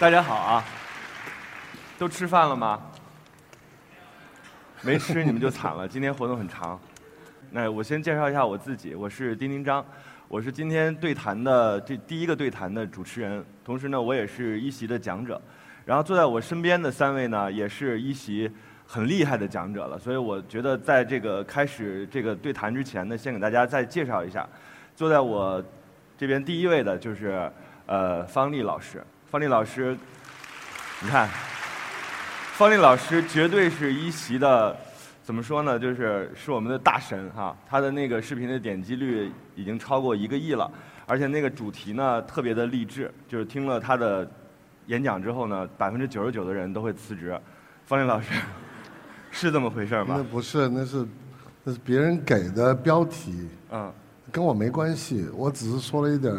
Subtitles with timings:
[0.00, 0.64] 大家好啊！
[1.98, 2.80] 都吃饭了吗？
[4.80, 6.80] 没吃你们就惨了，今天活动很长。
[7.50, 9.84] 那我先介绍一下我自己，我是丁丁张，
[10.26, 15.38] 我是今天对谈的这第一个对谈的主持人，同时呢，我也是一席的讲者。
[15.84, 18.50] 然后坐在我身边的三位呢，也是一席
[18.86, 24.48] 很厉害的讲者了，所以我觉得在这个开始这个对谈之前呢，先给大家再介绍一下。
[24.96, 25.62] 坐在我
[26.16, 27.52] 这边第一位的就是
[27.84, 29.96] 呃方丽老师，方丽老师，
[31.00, 31.28] 你看。
[32.54, 34.76] 方丽老师绝对是一席的，
[35.22, 35.78] 怎么说呢？
[35.78, 37.56] 就是是我们的大神哈。
[37.68, 40.68] 他的那个视频的点击率已经超过一个亿了，
[41.06, 44.28] 而且那个主题呢特别的励志，就是听了他的
[44.86, 47.40] 演讲之后呢，百分之九十九的人都会辞职。
[47.86, 48.34] 方丽老师，
[49.30, 50.16] 是这么回事吗？
[50.18, 51.06] 那不是，那是
[51.62, 53.92] 那是别人给的标题，嗯，
[54.32, 56.34] 跟我没关系，我只是说了一点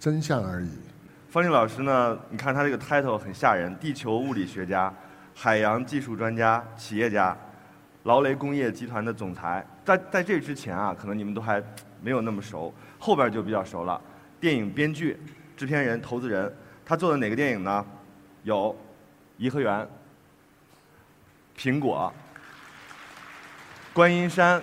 [0.00, 0.68] 真相而已。
[1.34, 4.94] 方丽老师呢，你看他这个 title 很吓人，地球物理学家。
[5.34, 7.36] 海洋技术专家、企业家，
[8.04, 11.60] 劳雷工业集团的总裁，在在这之前啊，可能你们都还
[12.00, 14.00] 没有那么熟，后边就比较熟了。
[14.38, 15.20] 电影编剧、
[15.56, 17.84] 制片人、投资人，他做的哪个电影呢？
[18.44, 18.72] 有
[19.36, 19.88] 《颐和园》、
[21.60, 22.14] 苹果、
[23.92, 24.62] 观音山、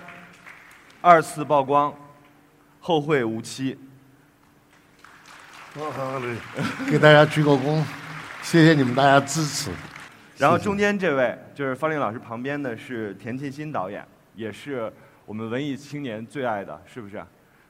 [1.02, 1.94] 二次曝光、
[2.80, 3.78] 后会无期。
[5.74, 6.36] 好嘞，
[6.90, 7.82] 给大家鞠个躬，
[8.42, 9.70] 谢谢你们大家支持。
[10.36, 14.92] 然后中间这位就是方林老师旁边的是田沁鑫导演，也是
[15.24, 17.24] 我们文艺青年最爱的，是不是？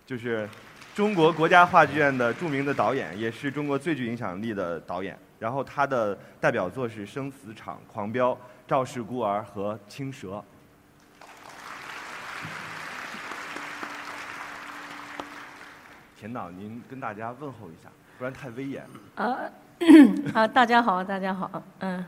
[0.04, 0.48] 就是
[0.96, 5.16] 中国国家话剧院的著名的导演，也是中国最具影响力的导演。
[5.38, 8.32] 然后他的代表作是《生死场》《狂飙》
[8.66, 10.28] 《赵氏孤儿》和《青蛇》。
[16.22, 18.86] 田导，您跟大家问候一下，不然太威严。
[19.16, 19.36] 啊，
[20.32, 22.04] 好， 大家好，大家好，嗯。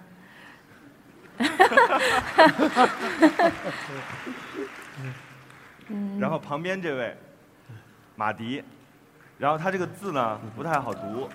[6.20, 7.16] 然后旁边这位
[8.14, 8.62] 马迪，
[9.36, 11.28] 然后他这个字呢不太好读，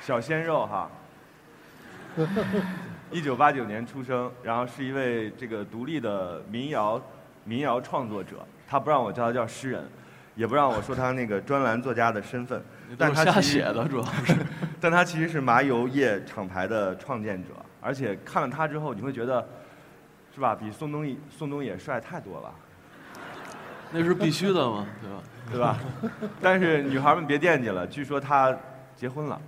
[0.00, 0.90] 小鲜肉哈，
[3.10, 6.98] 一九八九年出生，然后是一位这个独立的民谣
[7.44, 9.82] 民谣创作者，他不让我叫他叫诗人，
[10.36, 12.62] 也不让我说他那个专栏作家的身份。
[12.98, 14.34] 但他瞎写的主要是，
[14.80, 19.46] 但他其实是麻油业厂牌的创建者，而且看了他之后，你会觉得，
[20.34, 20.54] 是吧？
[20.54, 22.52] 比宋冬野宋冬野帅太多了。
[23.90, 24.86] 那是必须的嘛，
[25.50, 25.76] 对吧？
[26.12, 26.20] 对吧？
[26.42, 28.54] 但是女孩们别惦记了，据说他
[28.94, 29.40] 结婚了。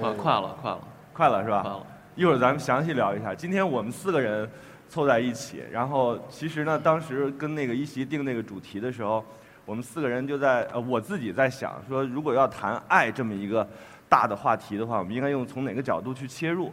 [0.00, 0.78] 快快了，快了，
[1.12, 1.60] 快了是吧？
[1.62, 1.86] 快了。
[2.14, 3.34] 一会儿咱们详细聊一下。
[3.34, 4.50] 今天我们四个人
[4.88, 9.24] 凑在一起，然后其实呢，当时跟那个一席定那个主题的时候。
[9.68, 13.68] 我们四个人就在呃，我自己在想说，如果要谈爱这么一个
[14.08, 16.72] 大的话题的话，我们应该用从哪个角度去切入？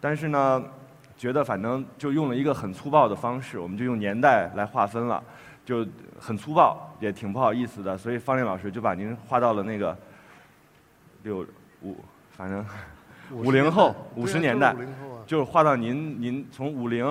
[0.00, 0.62] 但是呢，
[1.16, 5.20] 觉得反正就用了一个很粗暴的方式，我们就用年代来划分了，
[5.64, 5.84] 就
[6.20, 7.98] 很粗暴，也挺不好意思的。
[7.98, 9.98] 所以方林老师就把您划到了那个
[11.24, 11.44] 六
[11.82, 11.96] 五，
[12.30, 12.64] 反正
[13.34, 14.72] 五零后五十年代，
[15.26, 17.04] 就是划到您您从五零，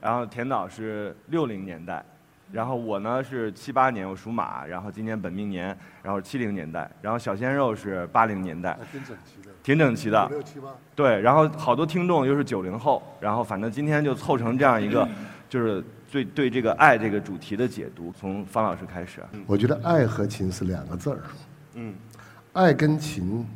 [0.00, 2.04] 然后田导是六零年代。
[2.52, 5.66] 然后我呢是七八年，我属马，然后今年本命年，
[6.02, 10.66] 然后七零年代，然后小鲜肉是八零年代，挺整齐的，挺整齐的，六七八，
[10.96, 15.08] 对，然后好多听众又是九零后，然后反正今天就凑成这样一个，
[15.48, 15.80] 就是
[16.10, 19.22] 对对这个爱这个主题的解读，从方老师开始。
[19.46, 21.20] 我觉得爱和情是两个字儿，
[21.74, 21.94] 嗯，
[22.52, 23.46] 爱跟情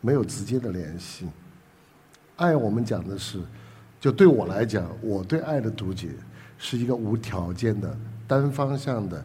[0.00, 1.28] 没有直接的联系，
[2.36, 3.42] 爱我们讲的是，
[4.00, 6.10] 就对我来讲，我对爱的读解。
[6.58, 7.94] 是一个无条件的、
[8.26, 9.22] 单方向的，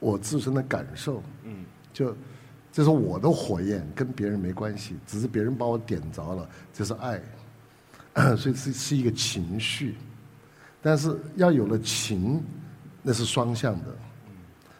[0.00, 2.12] 我自身的感受，嗯，就
[2.72, 7.22] 这是我的火焰，跟别人没关系，只是别人把我点着了，这是爱，
[8.36, 9.94] 所以是是一个情绪，
[10.82, 12.42] 但是要有了情，
[13.00, 13.96] 那是双向的，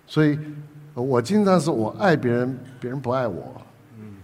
[0.08, 0.36] 所以
[0.94, 3.62] 我经常是我爱别人，别人不爱我，
[3.96, 4.14] 嗯，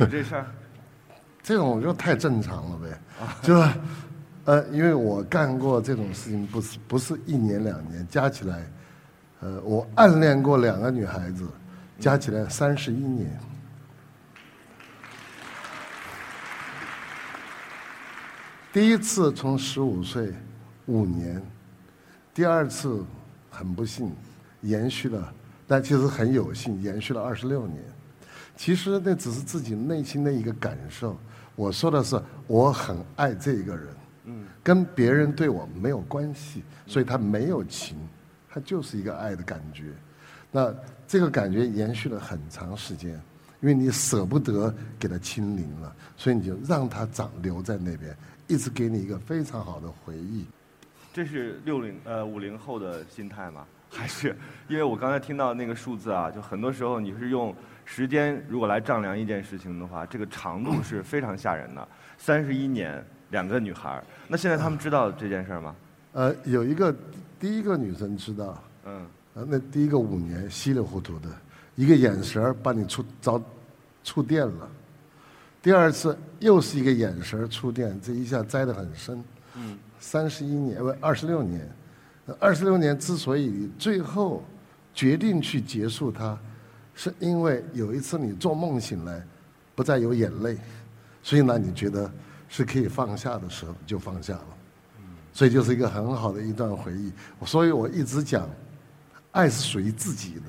[0.00, 0.46] 有这事儿，
[1.50, 3.00] 这种就太正常了呗，
[3.42, 3.60] 就。
[4.44, 8.66] 呃，因为我干过这种事情，不是不是一年两年，加起来，
[9.40, 11.46] 呃，我暗恋过两个女孩子，
[11.98, 13.38] 加起来三十一年。
[18.72, 20.32] 第一次从十五岁，
[20.86, 21.40] 五年；
[22.32, 23.04] 第二次
[23.50, 24.10] 很不幸，
[24.62, 25.32] 延续了，
[25.66, 27.82] 但其实很有幸，延续了二十六年。
[28.56, 31.18] 其实那只是自己内心的一个感受。
[31.56, 33.86] 我说的是，我很爱这个人。
[34.62, 37.96] 跟别人对我没有关系，所以他没有情，
[38.48, 39.84] 他就是一个爱的感觉。
[40.52, 40.72] 那
[41.08, 43.12] 这个感觉延续了很长时间，
[43.60, 48.14] 因为你舍不得给他清零了，所以你就让他长留在那边，
[48.46, 50.44] 一直给你一个非常好的回忆。
[51.12, 53.64] 这是六零呃五零后的心态吗？
[53.88, 54.36] 还是
[54.68, 57.52] 因为我刚才听到那个数字啊，就很多时候你是用
[57.92, 61.88] 时间如果来丈量一件事情的话，这个长度是非常吓人的。
[62.16, 65.74] 三十一年，两个女孩儿，那现在他们知道这件事吗？
[66.12, 66.94] 呃，有一个
[67.40, 69.04] 第一个女生知道，嗯，
[69.34, 71.28] 呃，那第一个五年稀里糊涂的，
[71.74, 73.42] 一个眼神儿把你触着
[74.04, 74.68] 触电了，
[75.60, 79.24] 第二次又是一个眼神儿触电，这一下栽得很深，
[79.56, 81.68] 嗯，三十一年不二十六年，
[82.38, 84.44] 二十六年之所以最后
[84.94, 86.38] 决定去结束它，
[86.94, 89.22] 是因为有一次你做梦醒来，
[89.74, 90.58] 不再有眼泪，
[91.22, 92.10] 所以呢，你觉得
[92.48, 94.46] 是可以放下的时候就放下了。
[95.32, 97.12] 所以就是一个很好的一段回忆，
[97.46, 98.50] 所以我一直讲，
[99.30, 100.42] 爱是属于自己的，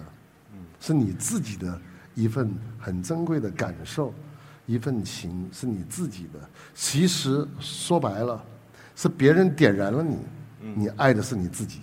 [0.79, 1.79] 是你自己的
[2.15, 4.11] 一份很珍贵的感受，
[4.65, 6.39] 一份情是你自己的。
[6.73, 8.43] 其实说白了，
[8.95, 10.17] 是别人点燃了你，
[10.59, 11.81] 你爱的是你自己，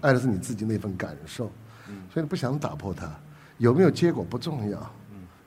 [0.00, 1.50] 爱的是你自己那份感受，
[2.12, 3.08] 所以不想打破它。
[3.58, 4.90] 有没有结果不重要，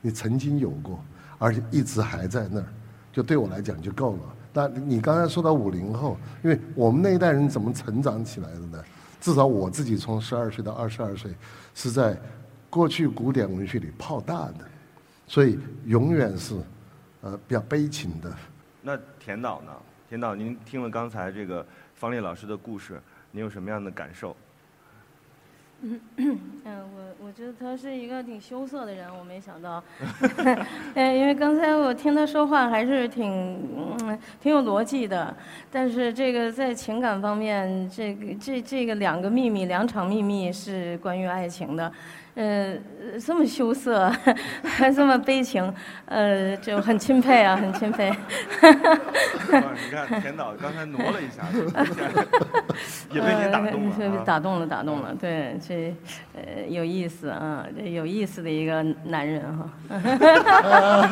[0.00, 1.02] 你曾经有过，
[1.38, 2.66] 而且一直还在那儿，
[3.10, 4.20] 就对我来讲就够了。
[4.52, 8.84] 那你刚才说到五零后，因为我们那一代人怎么成长起来的呢？
[9.20, 11.34] 至少我自己从十二岁到二十二岁，
[11.74, 12.20] 是在
[12.68, 14.64] 过去古典文学里泡大的，
[15.26, 16.54] 所以永远是
[17.22, 18.30] 呃比较悲情的。
[18.82, 19.72] 那田导呢？
[20.08, 21.64] 田导，您听了刚才这个
[21.94, 23.00] 方烈老师的故事，
[23.30, 24.36] 您有什么样的感受？
[26.16, 29.82] 嗯，我我觉得他是一个挺羞涩的人，我没想到。
[30.94, 33.58] 因为刚才我听他说话还是挺
[34.00, 35.34] 嗯挺有逻辑的，
[35.72, 41.92] 但是这个在情感方面，这个这这个两个秘密，两场秘密是关于爱情的。
[42.34, 42.74] 呃，
[43.24, 44.10] 这么羞涩，
[44.64, 45.72] 还 这么悲情，
[46.06, 48.10] 呃，就很钦佩啊，很钦佩。
[48.10, 51.42] 你看田导刚才挪了一下，
[53.12, 54.24] 也被你打动了。
[54.24, 55.94] 打动了，打动了，对，这
[56.34, 59.68] 呃有意思啊，这有意思的一个男人哈。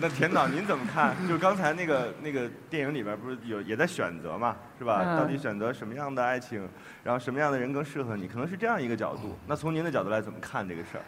[0.00, 1.14] 那田导您怎么看？
[1.28, 5.16] 就刚才那个那个电影里边不是有也在选择嘛，是吧？
[5.16, 6.68] 到底选择什么样的爱情，
[7.02, 8.26] 然后什么样的人更适合你？
[8.26, 9.36] 可能是这样一个角度。
[9.46, 11.04] 那从您的角度来怎么看这个事儿？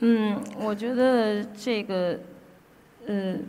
[0.00, 2.18] 嗯，我觉得这个，
[3.06, 3.44] 嗯，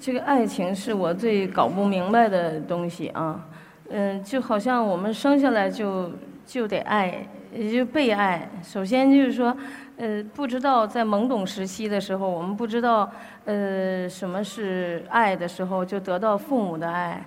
[0.00, 3.44] 这个爱情是我最搞不明白的东西啊。
[3.90, 6.12] 嗯，就好像我们生下来就
[6.46, 8.48] 就得爱，也就被爱。
[8.62, 9.56] 首先就是说，
[9.96, 13.10] 呃，不知道在懵懂时期的时候，我们不知道
[13.46, 17.26] 呃什么是爱的时候，就得到父母的爱。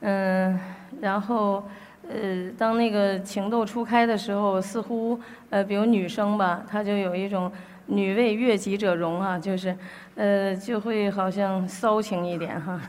[0.00, 0.58] 嗯，
[1.00, 1.62] 然后。
[2.10, 7.52] 呃，当那个情窦初开的时候，似乎呃，比如女生吧，她就有一种
[7.84, 9.76] “女为悦己者容”啊，就是，
[10.14, 12.80] 呃，就会好像骚情一点哈。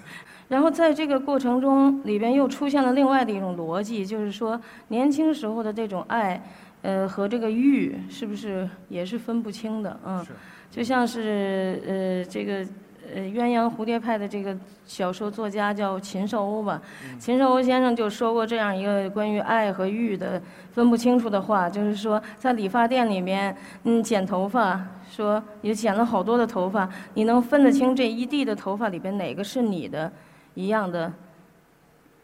[0.47, 4.57] 然后在这个过程中里边又出现了另外的一种逻辑，就是说
[4.87, 6.41] 年轻时候的这种爱，
[6.83, 10.25] 呃，和这个欲是不是也是分不清的嗯，
[10.71, 12.65] 就像是呃这个。
[13.13, 16.81] 呃，鸳鸯蝴蝶派的这个小说作家叫秦少欧吧？
[17.17, 20.41] 秦少欧先生就说过这样一个关于爱和欲的
[20.73, 30.11] 分不清楚的话，就是说在理发店里面，嗯，剪头发，说也剪了好多的头发，你能分得清这一地的头发里边哪个是你的，
[30.53, 31.11] 一样的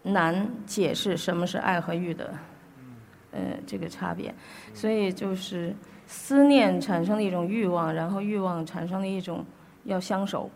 [0.03, 2.33] 难解释什么是爱和欲的，
[3.31, 4.33] 呃，这个差别。
[4.73, 5.75] 所以就是
[6.05, 9.43] 思念产生了一种欲望，然后欲望产生了一种
[9.85, 10.47] 要相守。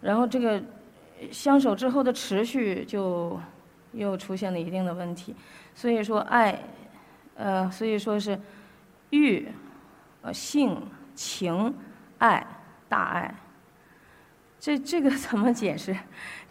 [0.00, 0.62] 然后这个
[1.30, 3.38] 相守之后的持续就
[3.92, 5.34] 又出现了一定的问题，
[5.74, 6.58] 所以说爱，
[7.34, 8.38] 呃，所以说是
[9.10, 9.46] 欲、
[10.22, 10.80] 呃性、
[11.14, 11.74] 情、
[12.18, 12.46] 爱、
[12.88, 13.34] 大爱，
[14.58, 15.94] 这这个怎么解释？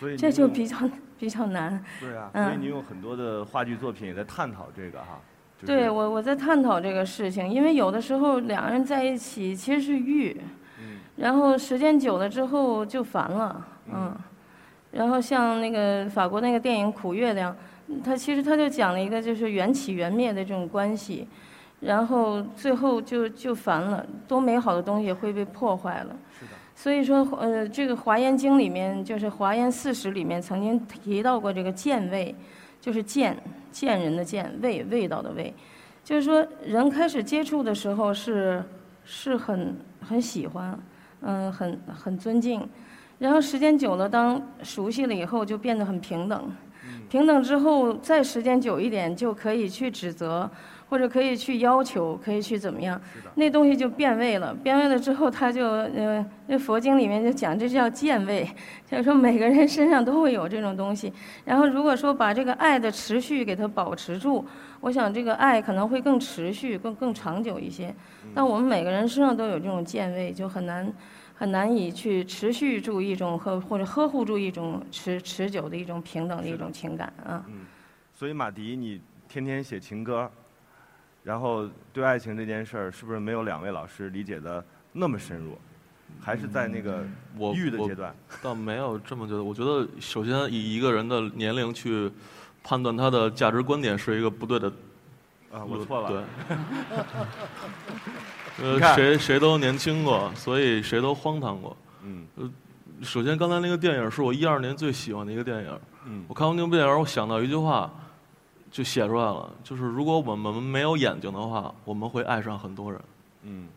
[0.00, 0.76] 这这就比较
[1.18, 1.84] 比较难。
[2.00, 5.20] 对啊，所以你有很多的话剧作品也在探讨这个哈。
[5.66, 10.40] 对我我在探讨这个事情，因为有的时候两个人在一起其实是欲。
[11.20, 14.16] 然后时间久了之后就烦了，嗯，
[14.90, 17.54] 然后像那个法国那个电影《苦月亮》，
[18.02, 21.28] 它其实它就讲了一个就是缘起缘灭的这种关系，
[21.80, 26.16] 然后最后就就烦了，多美好的东西会被破坏了。
[26.38, 26.52] 是的。
[26.74, 32.34] 所以说，呃，这个《华严经》里面就是《华严四史》里面曾经提到过这个见味，
[32.80, 33.36] 就是见
[33.70, 35.52] 见人的见，味味道的味，
[36.02, 38.64] 就是说人开始接触的时候是
[39.04, 40.78] 是很很喜欢。
[41.22, 42.66] 嗯，很很尊敬，
[43.18, 46.50] 然后时间久了，当熟悉了以后，就变得很平等。
[47.08, 50.48] 平等之后再时间久一点，就可以去指责，
[50.88, 53.00] 或者可以去要求，可以去怎么样？
[53.34, 54.54] 那东西就变味了。
[54.54, 58.48] 变味了之后，他就呃，那佛经里面就讲这叫见味，
[58.88, 61.12] 就是说每个人身上都会有这种东西。
[61.44, 64.44] 然后如果说把这个爱的持续给它保持住，
[64.80, 67.94] 我想这个爱可能会更持续、更更长久一些。
[68.34, 70.92] 但我们每个人身上都有这种见味，就很难。
[71.34, 77.42] 很难以去持续住一种和或者呵护住一种持持久的一种平等的一种情感啊。
[77.48, 77.64] 嗯，
[78.12, 80.30] 所以马迪，你天天写情歌，
[81.24, 85.56] 然后对爱情这件事儿，是不是没有两位老师理解的那么深入？
[86.20, 87.06] 还是在那个
[87.38, 88.14] 我欲的阶段？
[88.42, 89.42] 倒没有这么觉得。
[89.42, 92.12] 我觉得，首先以一个人的年龄去
[92.62, 94.70] 判断他的价值观点是一个不对的。
[95.52, 96.08] 啊，我错了。
[96.08, 96.20] 对。
[98.80, 101.76] 呃，谁谁都年轻过，所以谁都荒唐过。
[102.02, 102.26] 嗯。
[102.36, 102.50] 呃，
[103.02, 105.78] 首先刚才那个电影是我一二年最喜欢的一个电影。
[106.06, 106.24] 嗯。
[106.28, 107.90] 我看完那部电影，我想到一句话，
[108.70, 113.00] 就写出来了，就是如果我们没有眼睛的话，我们会爱上很多人。
[113.42, 113.68] 嗯。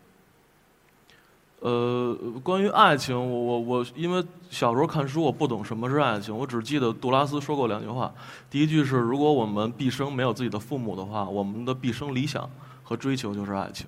[1.64, 8.12] 呃，关于爱情，我我我，因为小时候看书，我不懂什么是爱情，我只记得杜拉斯说过两句话。
[8.50, 12.46] 第一句是，如果我们毕生没有自己的父母的话，我们的毕生理想
[12.82, 13.86] 和追求就是爱情。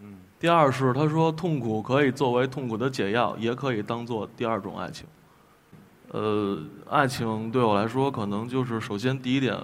[0.00, 0.16] 嗯。
[0.38, 5.06] 第二是，他说痛苦可以作为痛苦的解药，也可以当做第二种爱情。
[6.12, 6.58] 呃，
[6.88, 9.54] 爱情对我来说，可能就是首先第一点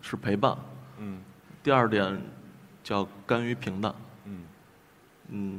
[0.00, 0.56] 是陪伴。
[0.98, 1.18] 嗯。
[1.60, 2.22] 第二点
[2.84, 3.92] 叫甘于平淡。
[4.26, 4.42] 嗯。
[5.30, 5.58] 嗯。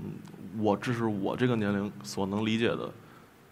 [0.58, 2.92] 我这是我这个年龄所能理解的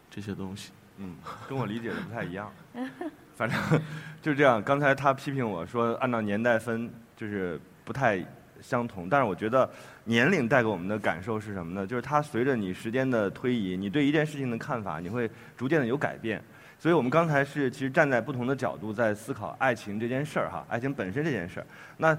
[0.09, 1.15] 这些东西，嗯，
[1.47, 2.51] 跟我理解的不太一样，
[3.35, 3.57] 反正
[4.21, 4.61] 就是这样。
[4.61, 8.23] 刚才他批评我说按照年代分就是不太
[8.61, 9.69] 相同，但是我觉得
[10.03, 11.87] 年龄带给我们的感受是什么呢？
[11.87, 16.43] 就是它随着你时间的推移，你对一件事情的看法，你会逐渐的有改变。
[16.77, 21.65] 所以我们刚才是其实站在不同的角度在思考爱情这件事儿哈，爱情本身这件事儿。
[21.97, 22.17] 那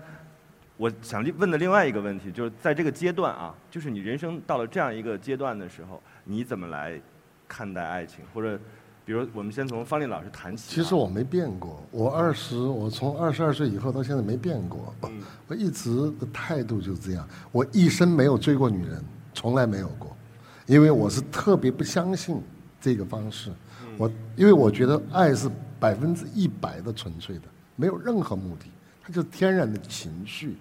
[0.80, 6.98] 我想问的另外一个问题，就是在这个阶段啊，就是你人生到了这样一个阶段的时候，你怎么来
[7.46, 8.24] 看待爱情？
[8.32, 8.58] 或者，
[9.04, 10.74] 比如我们先从方丽老师谈起。
[10.74, 14.94] 其实我没变过，我二十，我从二十二岁以后到现在没变过，
[15.48, 17.28] 我一直的态度就是这样。
[17.52, 20.16] 我一生没有追过女人，从来没有过，
[20.64, 22.40] 因为我是特别不相信
[22.80, 23.52] 这个方式。
[23.98, 25.46] 我因为我觉得爱是
[25.78, 27.42] 百分之一百的纯粹的，
[27.76, 28.64] 没有任何目的，
[29.02, 30.56] 它就是天然的情绪。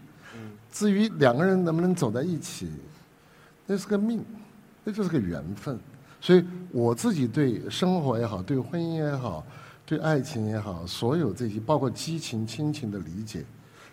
[0.72, 2.70] 至于两个人能不能走在一起，
[3.66, 4.24] 那是个命，
[4.84, 5.80] 那就是个缘分。
[6.22, 9.44] 所以我自己对生活也好，对婚姻也好，
[9.86, 13.46] 对爱情也好，所有这些包括激情、亲情的理解，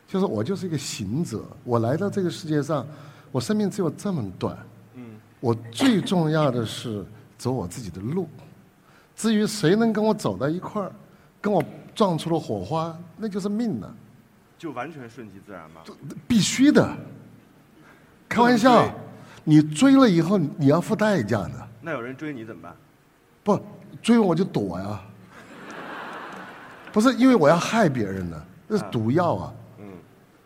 [0.06, 1.42] 就是我就是一个行者。
[1.64, 2.86] 我来到这个世界上，
[3.30, 4.58] 我生命只有这么短。
[4.94, 5.16] 嗯。
[5.40, 7.04] 我最重要的是
[7.38, 8.28] 走我自己的路。
[9.14, 10.92] 至于谁能跟我走到一块儿，
[11.40, 11.62] 跟我
[11.94, 13.94] 撞出了火花，那就是命了。
[14.58, 15.82] 就完全顺其自然吗？
[16.26, 16.96] 必须的。
[18.28, 18.92] 开玩笑，
[19.44, 21.68] 你追了以后你要付代价的。
[21.80, 22.74] 那有人追你怎么办？
[23.44, 23.60] 不
[24.02, 25.00] 追我就躲呀。
[26.92, 29.54] 不是因为我要害别人呢，那是毒药啊。
[29.78, 29.84] 嗯。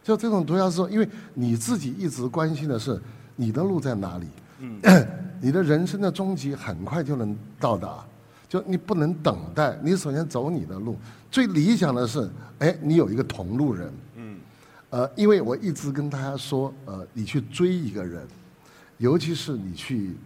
[0.02, 3.00] 就这种毒药是说，因为你自己一直关心的是
[3.36, 4.26] 你的路在哪里。
[4.58, 4.80] 嗯。
[5.40, 8.04] 你的人生的终极很快就能到达，
[8.50, 10.98] 就你不能等待，你首先走你的路。
[11.30, 12.28] 最理想的是，
[12.58, 13.92] 哎，你有一个同路人。
[14.16, 14.40] 嗯。
[14.90, 18.26] 呃，因为我一直跟大家说，呃，你去追一个人，
[18.98, 20.16] 尤其是你去，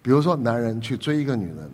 [0.00, 1.70] 比如说男人去追一个女人，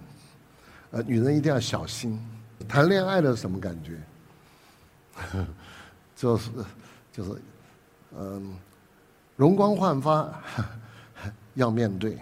[0.93, 2.19] 呃，女人一定要小心。
[2.67, 4.01] 谈恋爱的什么感觉？
[6.17, 6.51] 就是
[7.13, 7.43] 就是，
[8.19, 8.57] 嗯，
[9.37, 10.33] 容光焕发，
[11.53, 12.17] 要面对。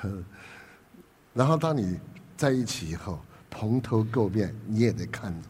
[1.34, 1.98] 然后当你
[2.40, 3.18] 在一起以后，
[3.50, 5.48] 蓬头垢面，你也得看着。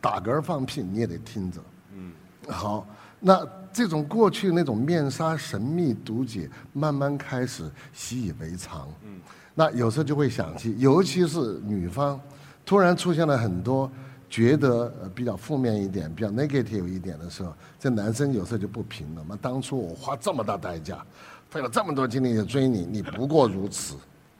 [0.00, 1.60] 打嗝放屁你也得听着，
[1.94, 2.12] 嗯，
[2.48, 2.86] 好，
[3.20, 9.20] 那这种过去那种面纱神秘毒解，慢慢开始习以为常，嗯，
[9.54, 12.20] 那有时候就会想起，尤其是女方，
[12.64, 13.90] 突然出现了很多
[14.28, 19.38] 觉得比较负面一点、比较 negative 一点的时候，这男生有时候就不平了嘛。
[19.40, 21.04] 当初我花这么大代价，
[21.50, 23.96] 费了这么多精力追你，你不过如此，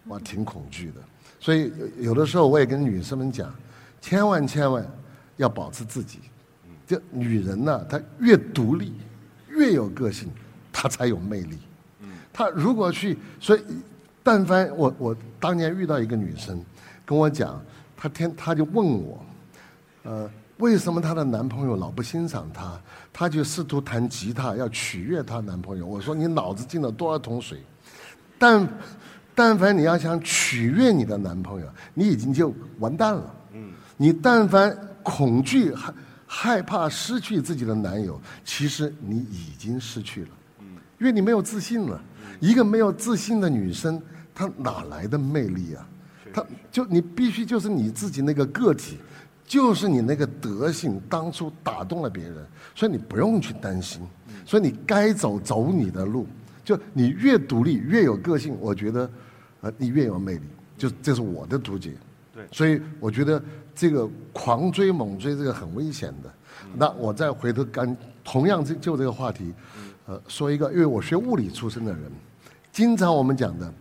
[0.08, 1.00] 我挺恐惧的。
[1.40, 3.54] 所以有的时候我也跟女生们讲，
[4.00, 4.86] 千万千万。
[5.38, 6.18] 要保持自己，
[6.86, 8.94] 就女人呢，她越独立，
[9.50, 10.30] 越有个性，
[10.72, 11.58] 她才有魅力。
[12.32, 13.60] 她如果去，所以，
[14.22, 16.58] 但凡我我当年遇到一个女生，
[17.04, 17.62] 跟我讲，
[17.98, 19.26] 她天她就问我，
[20.04, 22.80] 呃，为什么她的男朋友老不欣赏她？
[23.12, 25.84] 她就试图弹吉他要取悦她男朋友。
[25.84, 27.62] 我说你脑子进了多少桶水？
[28.38, 28.66] 但
[29.36, 33.34] 但凡你要想取悦你的男朋友，你已经就完蛋了。
[33.52, 34.76] 嗯，你但凡。
[35.08, 35.94] 恐惧害
[36.26, 40.30] 害怕失去自己的男友，其实你已经失去了，
[40.98, 42.02] 因为你没有自信了。
[42.40, 44.02] 一个没有自信的女生，
[44.34, 45.88] 她哪来的魅力啊？
[46.34, 48.98] 她就你必须就是你自己那个个体，
[49.46, 54.02] 就是你那个德性，当初打动了别人，所以你不用去担心。
[54.44, 56.26] 所以你该走走你的路，
[56.64, 59.08] 就你越独立越有个性，我觉得，
[59.66, 60.42] 呃，你越有魅力。
[60.78, 61.94] 就这是我的读解。
[62.32, 62.44] 对。
[62.52, 63.42] 所以我觉得
[63.74, 66.30] 这个狂追猛追这个很危险的。
[66.74, 69.52] 那我再回头干，同样这就这个话题，
[70.06, 72.02] 呃，说一个，因为我学物理出身的人，
[72.72, 73.72] 经常我们讲的，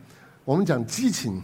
[0.43, 1.41] 我们讲激情，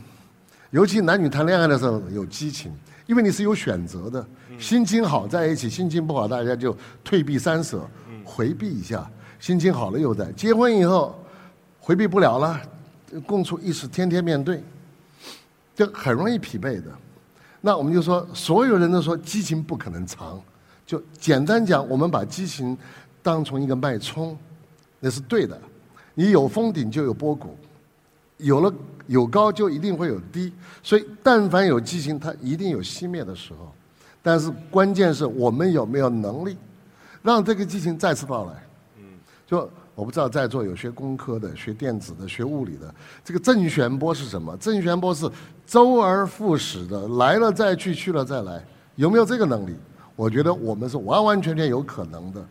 [0.72, 2.72] 尤其男女谈恋爱的时候有激情，
[3.08, 4.26] 因为你是有选择的，
[4.60, 7.88] 心情好在一起，心情不好大家就退避三舍。
[8.24, 10.32] 回避一下，心情好了又在。
[10.34, 11.20] 结婚以后，
[11.80, 12.62] 回避不了了，
[13.26, 14.64] 共处一室，天天面对，
[15.76, 16.92] 就很容易疲惫的。
[17.60, 20.42] 那我们就说，所有人都说激情不可能长，
[20.86, 22.78] 就简单讲，我们把激情
[23.22, 24.38] 当成一个脉冲，
[25.00, 25.60] 那是对的。
[26.14, 27.56] 你有峰顶就有波谷，
[28.38, 28.74] 有了
[29.08, 30.52] 有高就一定会有低，
[30.82, 33.72] 所以但凡有激情，它一定有熄灭的时候。
[34.24, 36.58] 但是关键是我们有没有能力。
[37.24, 38.54] 让这个激情再次到来。
[38.98, 39.04] 嗯，
[39.46, 39.70] 就
[40.02, 42.92] 我不知道在座有学工科的、学电子的、学物理的，
[43.24, 44.58] 这个正弦波是什么？
[44.58, 45.30] 正弦波是
[45.64, 48.66] 周而复始的，来了再去，去了再来，
[48.96, 49.76] 有没有这个能力？
[50.16, 52.44] 我觉得我们是完完全全有可能的。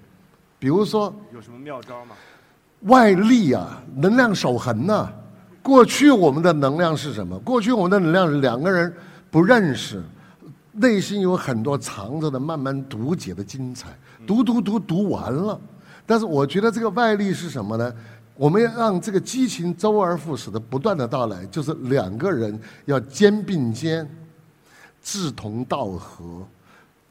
[0.60, 2.14] 比如说，有什么妙招吗？
[2.82, 5.10] 外力啊，能量守恒呐。
[5.60, 7.36] 过去我们的能量是什么？
[7.40, 8.94] 过去我们的能量是两个人
[9.28, 10.00] 不认识。
[10.70, 13.88] 内心有很多藏着的、慢慢读解的精彩，
[14.24, 15.60] 读读读读完了，
[16.10, 17.94] 但是我觉得这个外力是什么呢？
[18.34, 24.04] 我们要让这个激情周而复始的不断的到来，就是两个人要肩并肩，
[25.00, 26.44] 志同道合，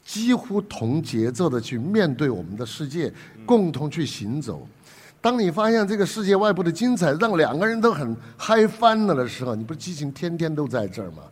[0.04, 3.10] 几乎同节奏的去面对我们的世界，
[3.46, 4.68] 共同去行走。
[5.22, 11.24] 当你发现这个世界外部的精彩让两个人都很嗨翻了的时候，你不是激情天天都在这儿吗？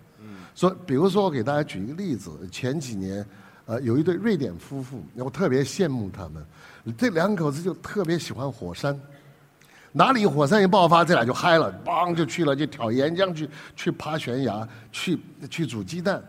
[0.56, 2.32] 说，比如说，我给大家举一个例子。
[2.50, 3.26] 前几年，
[3.66, 6.42] 呃，有一对瑞典夫妇，我特别羡慕他们。
[6.94, 9.00] 这两口子就特别喜欢火山，
[9.92, 15.20] 哪里火山一爆发，这俩就嗨了，梆就去了，就挑岩浆去，去爬悬崖，去
[15.50, 16.24] 去煮鸡蛋。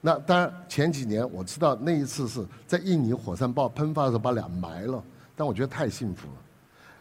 [0.00, 5.02] 那当然，前几年我知道那一次是在印尼火山爆喷发的时候把俩埋了，
[5.36, 6.34] 但我觉得太幸福了。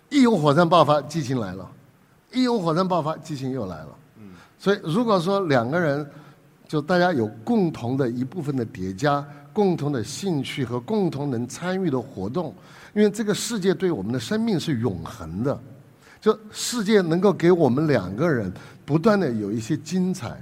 [0.10, 1.65] 一有火山爆发，激情来了；
[2.32, 3.89] 一有火山爆发，激情又来了。
[4.17, 6.10] 嗯，所以如果说两个人，
[6.67, 12.56] 就大家有共同的一部分的叠加，共同的兴趣和共同能参与的活动，
[12.94, 15.60] 因为这个世界对我们的生命是永恒的，
[16.20, 18.52] 就世界能够给我们两个人
[18.86, 20.38] 不断的有一些精彩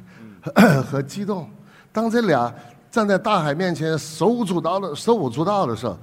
[0.84, 1.50] 和激动。
[1.92, 2.54] 当这俩
[2.92, 5.98] 站在大海面前手舞足蹈的手舞足蹈的时候，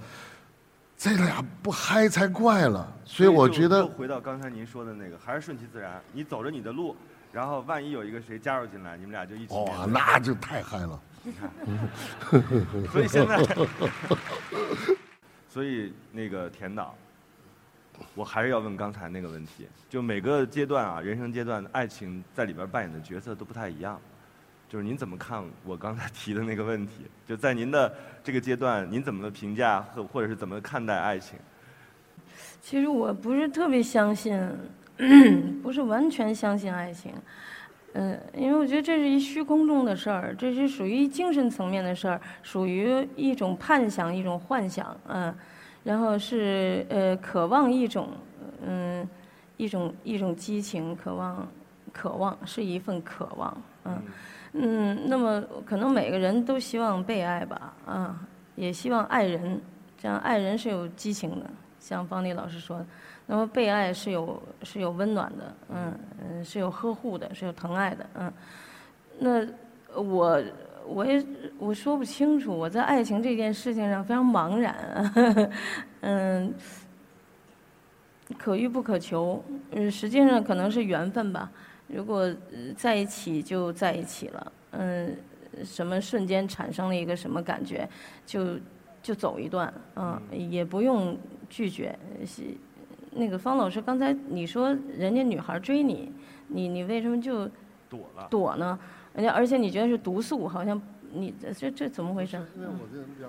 [0.97, 2.93] 这俩不嗨才怪了。
[3.05, 6.95] 所以我觉得，回到刚才您说的那个，还是顺其自然，你走着你的路。
[7.33, 9.55] 然后万一有一个谁加入进来，你们俩就一起。
[9.55, 10.99] 哇，那就太嗨了！
[11.27, 11.51] 你看，
[12.93, 13.43] 所以现在，
[15.51, 16.95] 所以那个田导，
[18.15, 24.01] 我还是要问刚才那个问题：就每个阶段啊，人生阶段，爱情在里边扮演的角色都不太一样。
[24.69, 27.07] 就是您怎么看我刚才提的那个问题？
[27.27, 31.37] 就在您的这个阶段，您怎么评价或或者是怎么看待爱情？
[32.63, 34.41] 其实我不是特别相信。
[35.63, 37.13] 不是完全相信爱情，
[37.99, 45.35] 嗯，因为我觉得这是一虚空中的事儿，这是属于精神层面的事儿，属于一种盼想、一种幻想，嗯，
[45.83, 48.11] 然后是呃渴望一种，
[48.67, 49.09] 嗯，
[49.57, 51.49] 一种一种激情，渴望，
[51.91, 54.03] 渴望是一份渴望，嗯，
[54.53, 58.21] 嗯，那么可能每个人都希望被爱吧，啊，
[58.57, 59.59] 也希望爱人，
[59.97, 61.49] 这样爱人是有激情的，
[61.81, 62.87] 像方丽老师说的。
[63.27, 68.33] 那么被爱是有是有温暖的，嗯嗯，是有呵护的，是有疼爱的，嗯。
[69.19, 69.47] 那
[70.01, 70.43] 我
[70.87, 71.25] 我也
[71.59, 75.45] 我说不清楚，我在爱情这件事情上非常茫然，
[76.03, 76.55] 嗯，
[78.39, 81.51] 可遇不可求，嗯，实际上可能是缘分吧。
[81.89, 82.33] 如果
[82.77, 85.17] 在一起就在一起了，嗯，
[85.65, 87.89] 什么瞬间产生了一个什么感觉，
[88.27, 88.59] 就
[89.03, 91.17] 就走一段，嗯，也不用
[91.49, 91.99] 拒绝。
[93.17, 96.13] 那个方老师，刚才你说人家女孩追你，
[96.49, 97.49] 你你为什么就
[97.89, 98.29] 躲了？
[98.31, 98.79] 躲呢？
[99.15, 100.81] 人家而且你觉得是毒素，好像
[101.13, 102.37] 你这这怎么回事？
[102.57, 103.29] 因为我这人比较，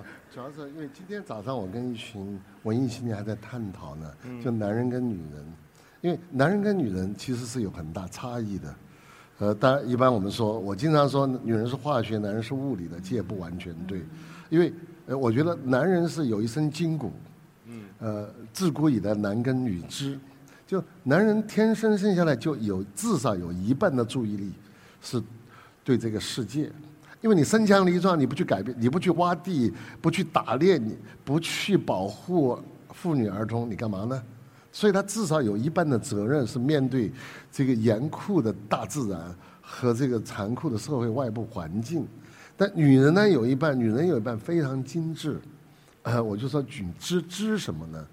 [0.32, 4.10] 主要是因为今天早上我跟一群文艺青年还在探讨呢，
[4.42, 5.52] 就男人跟女人，
[6.00, 8.74] 因为男人跟女人其实是有很大差异的。
[9.38, 14.00] 呃，当然，一般我们说，我经常说，女人是化学，男人是物理的，这也不完全对，
[14.48, 14.72] 因为
[15.08, 17.25] 呃，我觉得男人是有一身筋骨，嗯，
[17.98, 20.18] 呃，自古以来男耕女织，
[20.66, 24.52] 就男人天生生下来就有至少有一半的注意力
[25.00, 25.22] 是
[25.82, 26.70] 对这个世界，
[27.22, 32.58] 因为你身强力壮，你不去改变，你不去挖地，不去打猎，你不去保护
[32.92, 34.22] 妇女儿童，你干嘛呢？
[34.72, 37.10] 所以他至少有一半的责任是面对
[37.50, 42.06] 这个严酷的大自然和这个残酷的社会外部环境。
[42.58, 45.40] 但女人呢，有一半，女人有一半非常精致，
[46.06, 48.06] 呃，我就说举知知什么呢？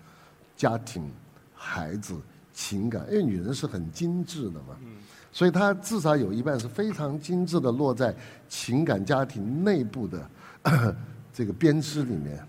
[0.58, 1.12] 家庭、
[1.54, 2.16] 孩子、
[2.52, 4.76] 情感，因为女人是很精致的嘛，
[5.32, 8.16] 所以她至少有一半是非常精致的落在
[8.50, 10.28] 情感、家庭内部的
[11.32, 12.44] 这个编织里面。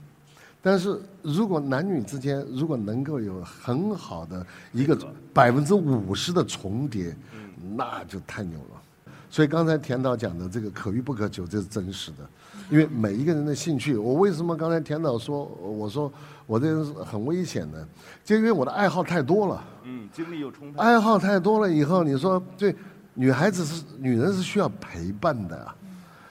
[0.62, 4.98] 但是如果男女之间如果能够有很好的一个
[5.34, 7.14] 百分之五十的重叠，
[7.76, 8.82] 那就太牛了。
[9.28, 12.26] 所以刚才田导讲的这个可遇不可求，这是真实的。
[12.70, 16.12] 因为每一个人的兴趣，我为什么刚才田导说我说
[16.46, 17.86] 我这人很危险呢，
[18.24, 19.64] 就因为我的爱好太多了。
[19.84, 20.78] 嗯，精力又充沛。
[20.80, 22.74] 爱好太多了以后，你说对
[23.12, 25.76] 女孩子是女人是需要陪伴的啊。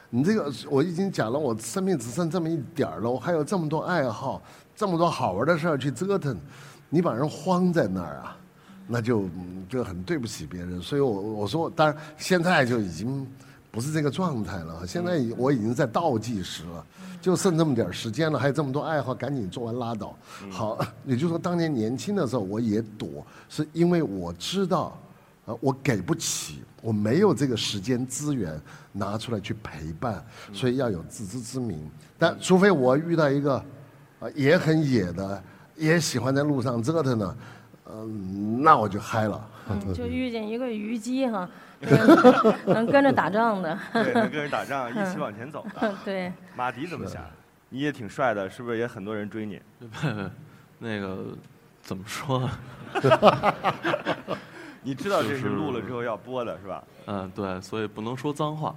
[0.10, 4.42] 你这个我已经讲了，我生命只剩这么一点儿了，我还有这么多爱好，
[4.76, 6.38] 这么多好玩的事儿去折腾，
[6.90, 8.38] 你把人荒在那儿啊，
[8.88, 9.24] 那就
[9.68, 10.80] 就很对不起别人。
[10.80, 13.28] 所以我我说，当然现在就已经
[13.74, 14.86] 不是这个状态了。
[14.86, 16.86] 现在我已经在倒计时了，
[17.20, 20.16] 就剩这么点儿时间了，还有这么多爱好，赶紧做完拉倒。
[20.52, 24.96] 好， 也就是说，当年年轻的时候我也躲，是因为我知道，
[25.46, 26.62] 呃，我给不起。
[26.84, 31.90] 我没有这个时间资源拿出来去陪伴，所以要有自知之明。
[32.20, 33.56] 但除非我遇到一个，
[34.20, 35.44] 啊也很野的，
[35.76, 37.36] 也喜欢在路上折腾的，
[37.86, 39.50] 嗯，那我就嗨了。
[39.70, 41.50] 嗯， 就遇见一个虞姬哈，
[42.66, 43.78] 能跟着打仗的。
[43.94, 45.94] 对，能跟着打仗，一起 往前走的。
[46.06, 46.32] 对。
[46.56, 47.24] 马迪怎么想？
[47.70, 49.62] 你也挺帅的，是不是也很多人追你？
[50.80, 51.26] 那个
[51.82, 52.50] 怎么说？
[54.82, 56.84] 你知道这是录了之后要播的是吧？
[57.08, 58.76] 嗯，对，所以不能说脏话。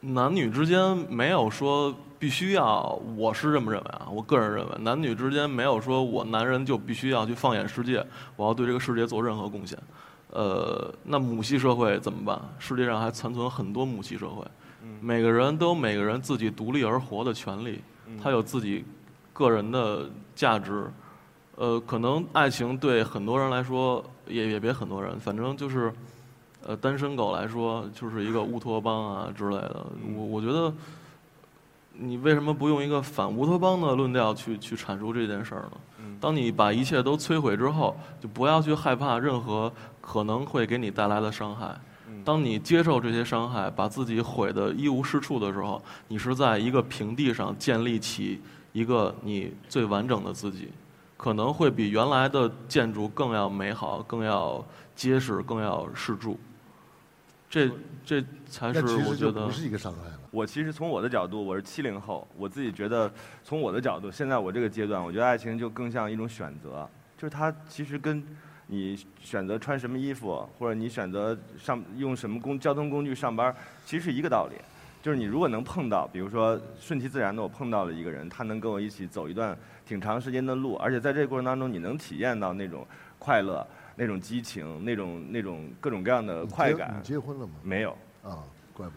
[0.00, 4.08] 男女之间没有说必须要，我是这么认为啊。
[4.10, 8.04] 我个人认为，男女之间没有说我男人就必须要去放眼世界，
[8.36, 9.78] 我要对这个世界做任何贡献。
[10.30, 12.40] 呃，那母系社会怎么办？
[12.58, 14.44] 世界上还残存很多母系社会，
[15.00, 17.80] 每个人都有每个人自己独立而活的权利，
[18.22, 18.84] 他有自己
[19.32, 20.90] 个人的价值。
[21.56, 25.92] 呃，可能爱情对很多人来说，也也别很多人，反正就是，
[26.64, 29.86] 呃，单身狗来说，就是一个乌托邦啊之类的。
[30.14, 30.72] 我我觉得，
[32.00, 35.72] 你为什么不用一个反乌托邦的论调去去阐述这件事儿呢？
[36.20, 41.76] 当你把一切都摧毁之后，就不要去害怕任何可能会给你带来的伤害。
[42.24, 48.40] 当你接受这些伤害，把自己毁得一无是处的时候，你是在一个平地上建立起
[48.72, 50.68] 一个你最完整的自己。
[51.16, 56.38] 可能会比原来的建筑更要美好、更要结实、更要适柱。
[57.48, 57.70] 这
[58.04, 60.20] 这才是我觉得不是一个伤害了。
[60.30, 63.10] 我其实从我的角度，我是七零后，我自己觉得，
[63.42, 68.22] 从我的角度，现在我这个阶段，我觉得爱情就更像一种选择，就是它其实跟
[68.66, 73.54] 你选择穿什么衣服，或者你选择上用什么工交通工具上班，
[73.86, 74.56] 其实是一个道理。
[75.00, 79.56] 就是你如果能碰到，比如说顺其自然的，我碰到了一个人，他能跟我一起走一段
[79.86, 82.86] 挺长时间的路，而且在这个过程当中，你能体验到那种
[83.18, 83.66] 快乐、
[83.98, 86.94] 那种激情、那种那种各种各样的快感。
[86.96, 87.52] 你结婚了吗？
[87.64, 87.90] 没有。
[88.22, 88.92] 啊，怪不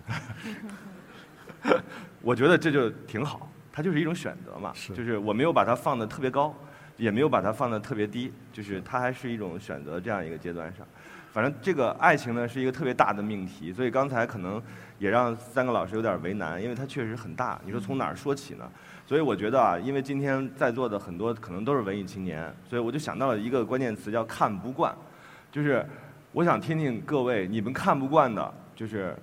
[1.73, 1.81] 得。
[2.21, 4.71] 我觉得这就挺好，它就是一种选择嘛。
[4.75, 4.93] 是。
[4.93, 6.55] 就是我没有把它放得特别高，
[6.97, 10.85] 也没有把它放得特别低，就是它还是一种选择这样一个阶段上。
[11.33, 14.61] 反正这个爱情呢是一个特别大的命题，所以刚才可能
[14.99, 17.59] 也让三个老师有点为难，因为它确实很大。
[17.65, 18.69] 你说从哪儿说起呢？
[19.11, 24.95] 所以我觉得啊，因为今天在座的很多可能都是文艺青年，所以我就想到了一个关键词叫看不惯，
[25.51, 25.85] 就是
[26.31, 29.13] 我想听听各位你们看不惯的，就是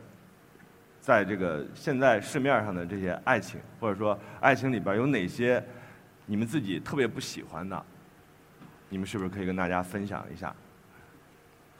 [1.00, 5.64] 在这个现在市面上的这些爱情，或者说爱情里边有哪些
[6.26, 7.82] 你们自己特别不喜欢的，
[8.90, 10.54] 你们是不是可以跟大家分享一下？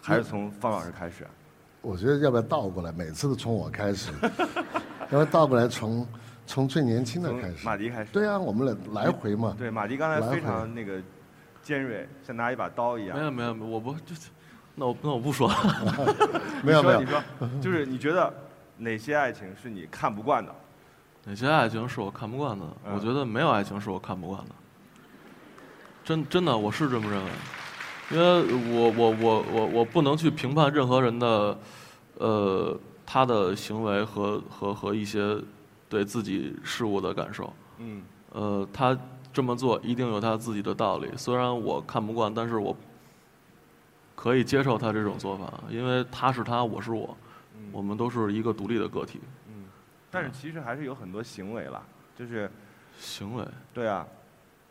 [0.00, 1.26] 还是从方老师开始，
[1.82, 2.90] 我觉得要不要倒过来？
[2.90, 6.08] 每次都从我开始， 要不要倒过来从
[6.48, 7.64] 从最年轻的开始？
[7.64, 8.10] 马迪开始。
[8.10, 9.54] 对啊，我们来来回嘛。
[9.56, 11.00] 对，马迪刚才非常那个
[11.62, 13.16] 尖锐，像拿一把刀一样。
[13.16, 14.16] 没有没有，我不就
[14.74, 15.48] 那我那我不说。
[16.64, 17.22] 没有没有，你说
[17.60, 18.32] 就是你觉得
[18.78, 20.52] 哪些爱情是你看不惯的？
[21.24, 22.64] 哪些爱情是我看不惯的？
[22.94, 24.50] 我觉得没有爱情是我看不惯的。
[26.02, 27.30] 真真的，我是这么认为。
[28.10, 31.58] 因为我我我我我不能去评判任何人的
[32.16, 35.36] 呃，他的行为和和和一些
[35.88, 37.52] 对自己事物的感受。
[37.78, 38.02] 嗯。
[38.32, 38.96] 呃，他
[39.32, 42.76] 这么做一定有他自己的道理，虽然我看不惯，但是我
[44.14, 47.16] 可以接受他这种做法，因为他是他，我是我，
[47.72, 49.20] 我们都是一个独立的个体。
[49.48, 49.64] 嗯。
[50.10, 51.82] 但是其实还是有很多行为啦，
[52.16, 52.50] 就是
[52.98, 53.44] 行为。
[53.72, 54.06] 对啊。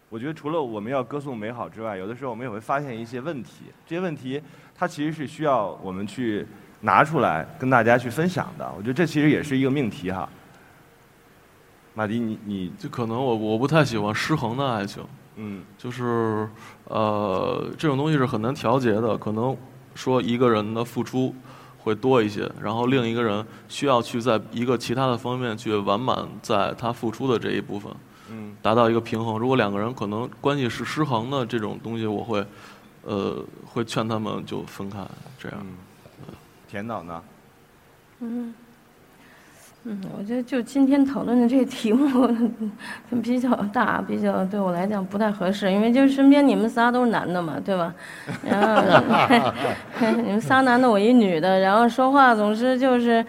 [0.10, 3.66] 我觉得除了我们要歌颂美好之外，有的时候我们也会发现一些问题。
[3.86, 4.42] 这些问题，
[4.74, 6.48] 它其实是需要我们去
[6.80, 8.72] 拿出来跟大家去分享的。
[8.78, 10.30] 我觉得这其实也是一个命题哈。
[11.98, 15.04] 马迪，你你就可能我我不太喜欢失衡的爱情。
[15.36, 15.64] 嗯。
[15.80, 16.48] 就是
[16.84, 19.18] 呃，这种东西是很难调节的。
[19.18, 19.58] 可能
[19.96, 21.34] 说一个人的付出
[21.80, 27.92] 会多一些，然后另一个人需要去在一个其他的方面去完满在他付出的这一部分。
[28.30, 29.40] 嗯，达到一个平衡。
[29.40, 32.46] 如果两个人可能关系是失衡的这种东西，我会，
[33.06, 35.00] 呃，会劝他们就分开。
[35.40, 35.58] 这样，
[36.70, 37.24] 田导呢？
[38.20, 38.54] 嗯，
[39.90, 42.30] 嗯，我觉得就今天讨论的这个题目
[43.24, 47.94] 比较大，比较对我来讲不太合适，因为就是身边你们仨都是男的嘛，对吧？
[48.44, 48.82] 然后
[50.22, 53.26] 你们仨男的，我一女的，然后说话总是就是。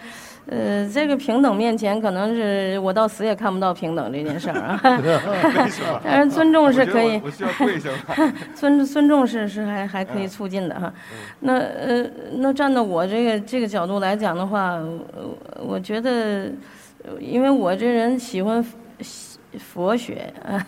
[0.51, 4.81] 呃，这个平等面前，可能是我到死也看不到平等这件事儿啊。
[6.03, 7.21] 但是尊重是可以。
[7.23, 7.89] 我需要跪下
[8.55, 10.91] 尊尊重是是还还可以促进的哈。
[11.39, 12.03] 那呃，
[12.37, 14.79] 那站到我这个这个角度来讲的话，
[15.59, 16.51] 我觉得，
[17.19, 18.65] 因为我这人喜欢
[19.59, 20.65] 佛学啊，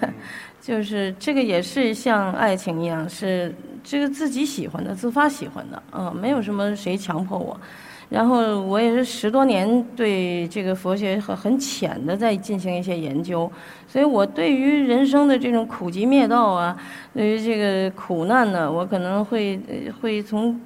[0.62, 3.52] 就是这个也是像爱情一样，是
[3.84, 7.60] 这个自己喜欢的，自发喜欢的啊，没有什么谁强迫我。
[8.12, 13.50] 然后我也是十多年对这个佛学很很浅的在进行一些研究，
[13.88, 16.76] 所以我对于人生的这种苦集灭道啊，
[17.14, 19.58] 对于这个苦难呢，我可能会
[20.02, 20.60] 会从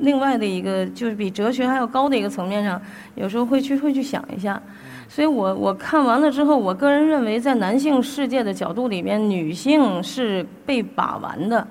[0.00, 2.82] 另外的一个就是比哲学还要高的一个层面上，
[3.14, 4.60] 有时候会去会去想一下。
[5.08, 11.64] 所以我我看完了之后，我个人认为，在男性世界的角度里边，女性是被把玩的。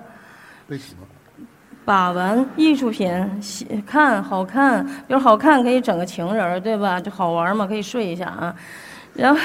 [1.90, 7.02] 把玩艺术品，喜看好看，比如好看可以整个情人儿，对吧？
[7.02, 8.56] 就好玩嘛，可以睡一下啊。
[9.16, 9.40] 然后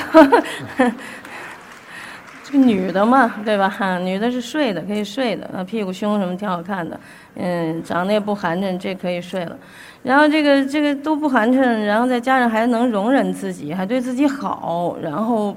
[2.44, 3.66] 这个女的嘛，对吧？
[3.66, 7.00] 哈，女的是睡的，可以睡的，啊，屁股胸什么挺好看的，
[7.36, 9.56] 嗯，长得也不寒碜，这可以睡了。
[10.02, 15.56] 然后这个这个都不寒碜，然后再加上还能容忍自己，还对自己好，然后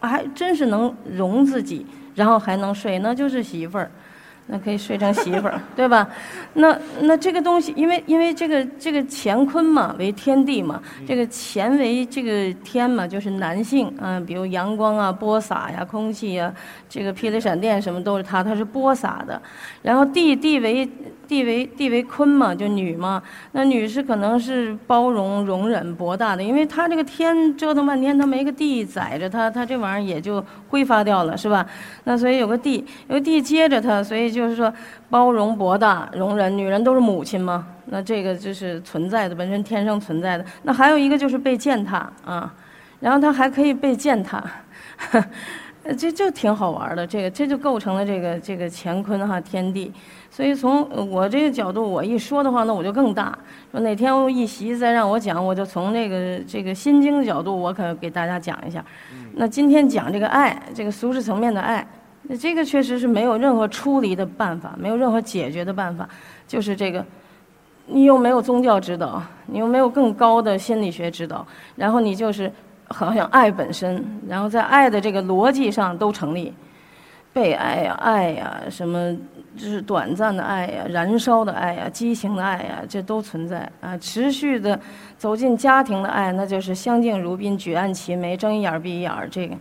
[0.00, 3.90] 还真是能容自己，然后还能睡，那就是媳妇儿。
[4.48, 6.08] 那可以睡成媳妇儿， 对吧？
[6.54, 16.52] 那那这个东西，因为因为这个这个乾坤嘛，为天地嘛，这个乾为这个天嘛，就是男性啊，比如阳光啊、播撒呀、空气呀，
[16.88, 19.40] 这个霹雳闪电什么都是它，它是播撒的。
[19.82, 20.88] 然后地地为。
[21.28, 31.66] 地为地为坤嘛，就女嘛，那女是可能是包容、容忍、博大的，因为她这个天折腾半天，她没个地载着她，她这玩意儿也就挥发掉了，是吧？
[32.04, 34.72] 那所以有个地，有个地接着她，所以就是说
[35.10, 36.56] 包容、博大、容忍。
[36.56, 40.44] 女人都是母亲嘛，那这个就是存在的，本身天生存在的。
[40.62, 42.52] 那还有一个就是被践踏啊，
[43.00, 44.42] 然后她还可以被践踏。
[45.94, 49.92] 这就挺好玩的，这个这就构成了这个这个乾坤哈天地，
[50.30, 53.38] 所以从我这个角度我一说的话，那我就更大。
[53.70, 58.84] 说哪天我一席再让我讲，我就从那个这个心经的角度，我可给大家讲一下。
[59.34, 61.86] 那今天讲这个爱，这个俗世层面的爱，
[62.22, 66.08] 那这个确实是没有任何出离的办法，没有任何解决的办法，
[66.48, 67.04] 就是这个，
[67.86, 71.46] 你又没有宗教指导，你又没有更高的心理学指导，
[71.76, 72.50] 然后你就是。
[72.88, 76.52] 好像爱本身，然后在爱的这个逻辑上都成立，
[77.32, 79.14] 被爱呀、爱呀，什么
[79.56, 83.96] 就是短暂的爱呀、燃烧的爱呀、激情的爱呀，这都存在啊。
[83.98, 84.78] 持续的
[85.18, 89.56] 走进家庭的爱，那就是相敬如宾、举案齐眉、睁一眼闭一眼，这个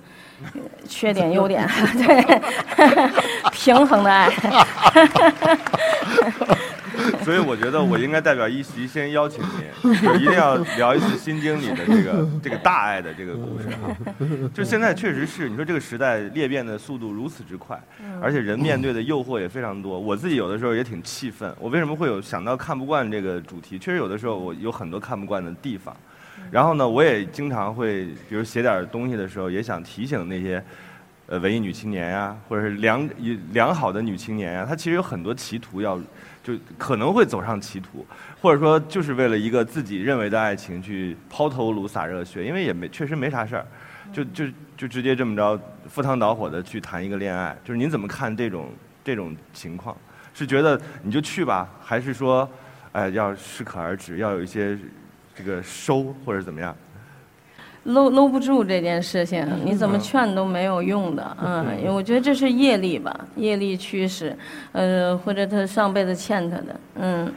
[0.87, 2.41] 缺点优点 对，
[3.51, 4.29] 平衡的爱。
[7.23, 13.95] 所以我觉得我应该代表一席先邀请您，就一定要聊一次《心经》里的这个 这个大爱的这个故事哈。
[14.53, 17.81] 就现在确实是，你说这个时代裂变的速度如此之快，
[18.21, 19.99] 而且人面对的诱惑也非常多。
[19.99, 23.77] 我自己有的时候也挺气愤，我为什么会有想到看不惯这个主题？
[23.77, 25.95] 确实有的时候我有很多看不惯的地方。
[26.51, 30.63] 然后呢，我也经常会，比如写点东西的时候，也想提醒那些
[31.27, 33.09] 呃文艺女青年呀，或者是良
[33.51, 35.99] 良好的女青年呀，她其实有很多歧途要。
[36.45, 38.05] 就可能会走上歧途，
[38.39, 43.65] 或者说就是为了一个自己认为的爱情去抛头颅洒热血，因为也没确实没啥事儿，
[44.13, 44.45] 就就
[44.77, 48.69] 就直接这么着赴汤蹈火的去谈一个恋爱，就是您怎么看这种
[49.03, 49.97] 这种情况？
[50.35, 52.47] 是觉得你就去吧，还是说，
[52.91, 54.77] 哎要适可而止，要有一些
[55.33, 56.75] 这个收或者怎么样？
[57.85, 64.35] 搂搂不住这件事情，你怎么劝都没有用的，嗯，我觉得这是业力吧，业力驱使，
[64.71, 67.31] 呃，或者他上辈子欠他的，嗯，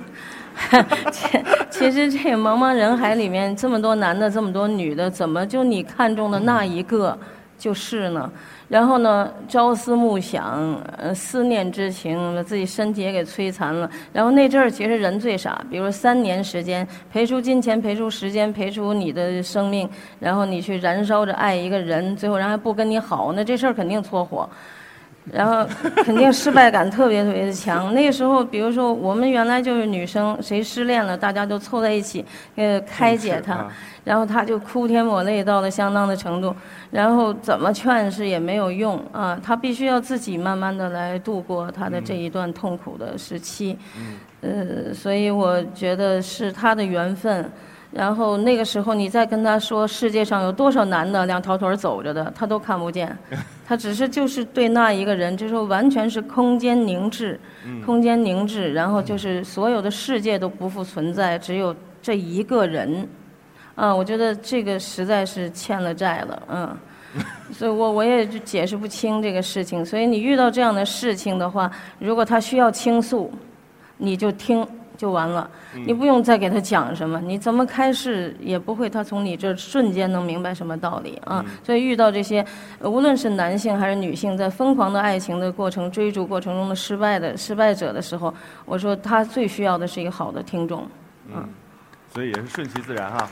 [1.13, 1.39] 其
[1.71, 7.17] 其实这个茫茫人海里面这么多男的，这么多女的，怎么就你看中的那一个
[7.59, 8.31] 就是呢？
[8.69, 13.91] 然后呢，朝思暮想，呃，思念之情，把自己身体也给摧残了。
[14.13, 19.89] 然后那阵儿其实人最傻，比如三年时间，赔出金钱，赔出时间，赔出你的生命，
[20.21, 24.49] 然后你去燃烧着爱一个人，最后人还不跟你好，那这事儿肯定搓火。
[25.31, 25.63] 然后
[25.97, 27.93] 肯定失败感特别特别的强。
[27.93, 32.25] 那个时候，比如说我们原来就是女生，谁失恋了，大家都凑在一起，
[32.57, 33.67] 呃，开解他，
[34.09, 36.55] 然后他就哭天抹泪到了相当的程度，
[36.91, 43.77] 然后怎么劝是也没有用啊，他必须要自己慢慢的来度过他的这一段痛苦的时期。
[44.41, 47.45] 呃，所以我觉得是他的缘分。
[47.91, 53.15] 然后那个时候，你再跟他说世界上有多少男的两条腿走着的，他都看不见。
[53.67, 57.39] 他只是就是对那一个人，就是完全是空间凝滞，
[57.85, 63.07] 空间凝滞，然后就是所有的世界都不复存在，只有这一个人。
[63.79, 66.77] 啊，我觉得这个实在是欠了债了，嗯。
[67.53, 69.87] 所以我我也就解释不清这个事情。
[69.87, 73.33] 所以你遇到这样的事情的话，如果他需要倾诉，
[73.97, 74.67] 你就听。
[74.99, 75.49] 就完了，
[75.87, 81.45] 你不用再给他讲什么，你怎么开示也不会，他从你这瞬间能明白什么道理啊？
[81.63, 82.45] 所以遇到这些，
[82.81, 90.85] 无论是男性还是女性，在疯狂的爱情的过程、追逐过程中的失败的失败者的时候，我说他最需要的是一个好的听众，
[91.33, 91.49] 嗯，
[92.13, 93.29] 所以也是顺其自然哈。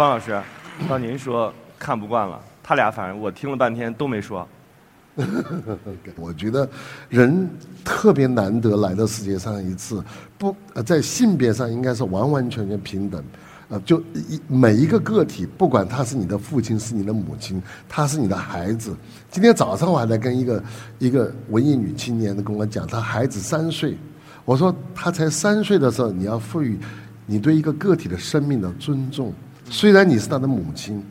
[0.00, 0.40] 方老师，
[0.88, 4.48] 当您说看不惯了，他俩反正我听了半天都没说。
[6.16, 6.66] 我觉得
[7.10, 7.46] 人
[7.84, 10.02] 特别难得来到世界上一次，
[10.38, 13.22] 不呃在性别上应该是完完全全平等，
[13.68, 18.96] 呃，就一每一个个体，不管他是你的父亲，是你的母亲，他是你的孩子。
[19.30, 20.64] 今天早上我还在跟一个
[20.98, 23.98] 一个文艺女青年的跟我讲，她孩子三岁，
[24.46, 26.80] 我说她才三岁的时候，你要赋予
[27.26, 29.30] 你对一个个体的生命的尊重，
[29.70, 31.02] 虽然你是他的母亲。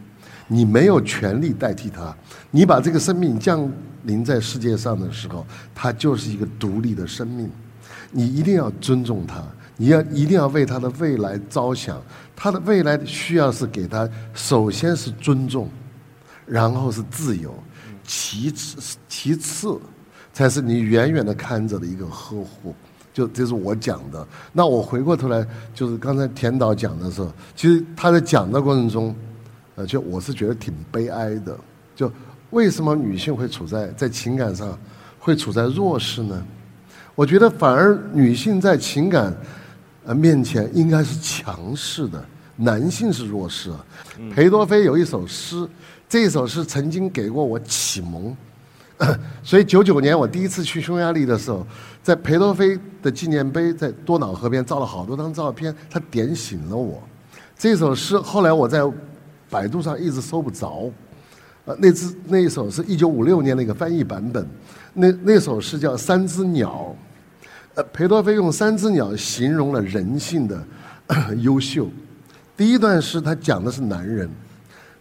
[0.51, 2.11] 你没有权利代替他，
[2.49, 3.71] 你把这个生命降
[4.05, 5.45] 临在世界上的时候，
[5.75, 7.47] 他就是一个独立的生命，
[8.09, 9.43] 你一定要尊重他，
[9.77, 12.01] 你要一定要为他的未来着想，
[12.35, 15.69] 他的未来需要是给他，首先是尊重，
[16.47, 17.53] 然后是自由，
[18.03, 19.79] 其次其次
[20.33, 22.73] 才是你远远的看着的一个呵护，
[23.19, 24.25] 就这是我讲的。
[24.53, 29.13] 那我回过头来，就是刚才田导讲的时候，其实他在讲的过程中。
[29.75, 31.57] 呃，就我是觉得挺悲哀的，
[31.95, 32.11] 就
[32.49, 34.77] 为什么女性会处在在情感上
[35.17, 36.45] 会处在弱势呢？
[37.15, 39.33] 我觉得反而女性在情感
[40.03, 42.21] 呃面前应该是强势的，
[42.57, 43.71] 男性是弱势。
[44.35, 45.65] 裴多菲有一首诗，
[46.09, 48.35] 这首诗曾经给过我启蒙，
[49.43, 51.65] 所以九九年我第一次去匈牙利的时候，
[52.03, 57.01] 在裴多菲的纪念碑在多瑙河边照了好多张照片，他点醒了我。
[57.57, 58.81] 这首诗后来我在。
[59.51, 60.91] 百度上一直搜不着，
[61.65, 64.47] 呃，那只那一首是一九五六年那个翻译版本，
[64.93, 66.95] 那那首诗叫《三只鸟》，
[67.73, 70.63] 呃，裴多菲用三只鸟形容了人性的
[71.37, 71.89] 优秀。
[72.55, 74.29] 第一段诗他讲的是男人，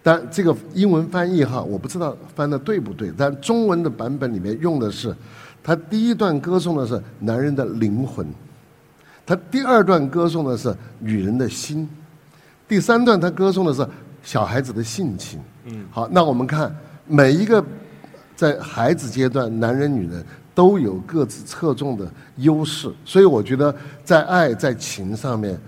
[0.08, 5.14] 但这个英文翻译哈，我不知道翻的对不对，但中文的版本里面用的是，
[5.62, 8.26] 他第一段歌颂的是男人的灵魂，
[9.26, 11.86] 他第二段歌颂的是女人的心，
[12.66, 13.86] 第三段他歌颂的是。
[14.20, 16.74] 小孩子的性情，嗯，好，那我们看
[17.06, 17.64] 每一个
[18.36, 20.22] 在孩子阶段，男人女人
[20.54, 25.58] 都有各自侧重的优势，所以我觉得在爱在情上面，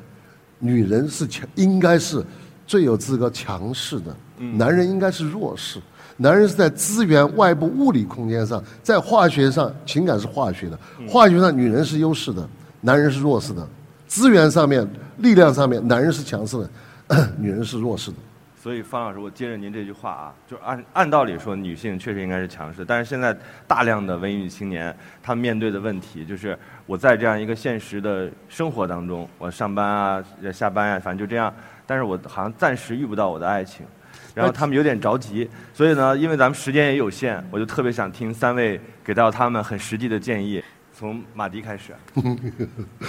[0.59, 2.23] 女人是强，应该是
[2.67, 4.15] 最有资格强势的，
[4.55, 5.81] 男人应该是弱势。
[6.17, 10.79] 男人是在资源外部物理空间上，在化学上情感是化学的，
[11.09, 12.47] 化学上女人是优势的，
[12.81, 13.67] 男人是弱势的。
[14.07, 14.87] 资源上面
[15.19, 18.17] 力量上面，男人是强势的， 女人是弱势的。
[18.63, 23.35] 所以方老师，我接着您这句话啊，就按按道理说，女性确实应该是强势，但是现在
[23.67, 30.23] 大量的文艺女青年，她面对的问题就是，我在这样一个现实的生活当中，我上班啊、
[30.53, 31.51] 下班啊，反正就这样，
[31.87, 33.87] 但是我好像暂时遇不到我的爱情，
[34.35, 40.63] 然后他们有点着急，所以呢，因为咱们时间也有限，我就特别想听三位给到他们很实际的建议，
[40.93, 41.95] 从马迪开始。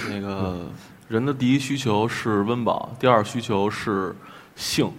[0.08, 0.70] 那个
[1.08, 4.14] 人的第一需求是温饱，第二需求是
[4.56, 4.92] 性。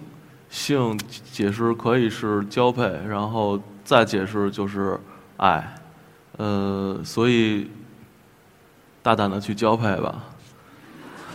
[0.50, 0.96] 性
[1.32, 4.96] 解释可以是交配，然后再解释就是
[5.36, 5.74] 爱，
[6.36, 7.68] 呃，所以
[9.02, 10.26] 大胆的去交配吧。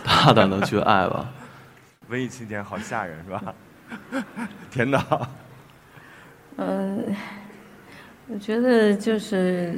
[0.06, 1.30] 大胆的去爱吧。
[2.08, 3.54] 文艺青年好吓人是吧？
[4.72, 5.28] 田导，
[6.58, 7.04] 嗯，
[8.28, 9.74] 我觉得就是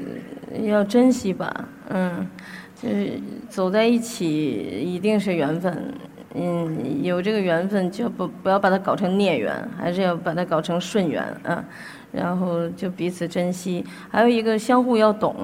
[0.64, 1.54] 要珍惜吧，
[1.90, 2.28] 嗯，
[2.76, 5.94] 就是走在一起一定是缘分，
[6.34, 11.64] 嗯，有这个缘分就不不要把它搞成孽缘，还是要把它搞成顺缘啊，
[12.12, 15.36] 然后就彼此珍惜，还有一个相互要懂。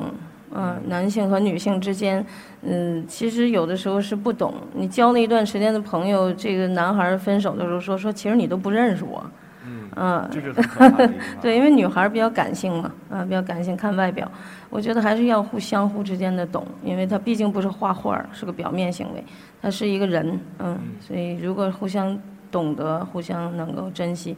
[0.51, 2.25] 嗯，男性和女性之间，
[2.61, 4.53] 嗯，其实有的时候是不懂。
[4.73, 9.23] 你交了一段时间的朋友，这个男孩分手的时候说说，其实你都不认识我。
[9.65, 14.31] 嗯，嗯，这是很可怕的 对，因为女孩比较感性嘛，啊，比较感性，看外表。
[14.69, 19.23] 我觉得还是要互相互之间的懂，因为他毕竟不是画画儿，是个表面行为，
[19.61, 22.17] 他是一个人，嗯，所以如果互相
[22.49, 24.37] 懂得，互相能够珍惜，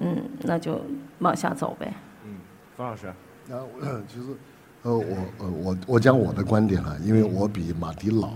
[0.00, 0.80] 嗯，那就
[1.20, 1.92] 往下走呗。
[2.24, 2.34] 嗯，
[2.76, 3.12] 冯老师，
[3.48, 3.68] 然后
[4.08, 4.26] 其实。
[4.84, 8.34] 呃，我呃我我讲我的观点啊，因为我比马迪老，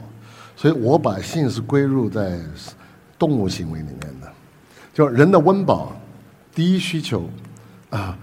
[0.57, 2.41] 所以我把性是归入在
[3.19, 4.33] 动物行为里面的，
[4.95, 5.93] 就人的温饱，
[6.55, 7.29] 第一需求
[7.91, 8.19] 啊，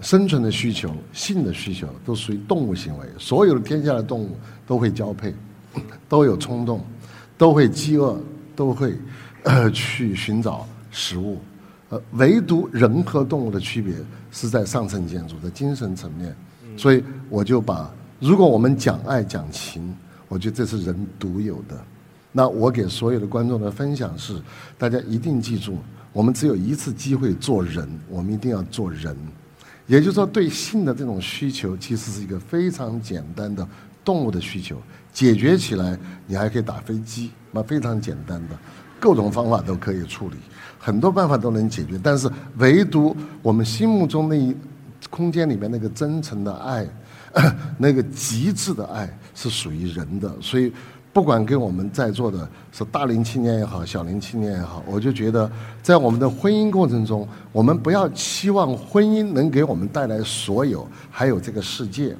[0.00, 3.06] 生存的需求，性的需求都属于动物行为。
[3.16, 4.36] 所有的天下的动物
[4.66, 5.32] 都会交配，
[6.08, 6.84] 都有冲动，
[7.38, 8.20] 都会饥饿，
[8.56, 8.98] 都会
[9.44, 11.38] 呃去寻找食物，
[11.90, 13.94] 呃，唯独人和动物的区别
[14.32, 16.34] 是在上层建筑的精神层面。
[16.82, 19.94] 所以我就把，如果我们讲爱讲情，
[20.26, 21.80] 我觉得这是人独有的。
[22.32, 24.34] 那我给所有的观众的分享是，
[24.76, 25.78] 大家一定记住，
[26.12, 29.16] 我们只有一次机会做人，我们一定要做人。
[29.86, 33.64] 也就是说，对性的这种需求，其实是一个非常简单的
[34.04, 34.76] 动物的需求，
[35.12, 38.58] 解决起来你还可以打飞机，那非常简单的，
[38.98, 40.36] 各种方法都可以处理，
[40.80, 41.96] 很多办法都能解决。
[42.02, 44.52] 但是唯独我们心目中那一。
[45.10, 46.86] 空间里面那个真诚的爱，
[47.78, 50.72] 那个极致的爱是属于人的，所以
[51.12, 55.50] 不管给我们在座的是大龄青年也好，小龄青年也好，我就觉得
[55.82, 62.16] 在我们的婚姻过程中，我们不要期望婚姻能给我们带来所有，还有这个世界。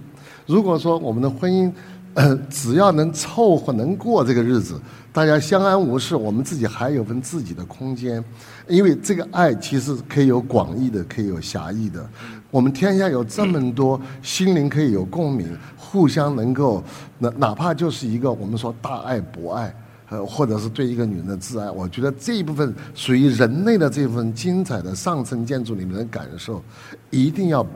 [0.47, 1.73] 如果说我们的婚姻，
[2.51, 4.79] 只要能凑合能过这个日子，
[5.11, 8.23] 大家相安无事，我们自己还有份自己的空间，
[8.69, 12.07] 因为这个爱其实可以有广义的，可以有狭义的。
[12.53, 16.85] 我们天下有这么多心灵可以有共鸣，互相能够，
[17.19, 19.75] 哪哪怕就是一个我们说大爱博爱，
[20.11, 26.63] 呃，或者是对一个女人的挚爱，我觉得这一部分属于人类的这份精彩的上层建筑里面的感受，
[27.09, 27.67] 一定要